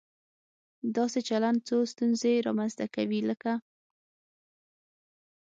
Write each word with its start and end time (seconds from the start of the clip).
داسې 0.97 1.19
چلن 1.29 1.55
څو 1.67 1.77
ستونزې 1.93 2.33
رامنځته 2.47 2.85
کوي، 2.95 3.19
لکه 3.29 3.53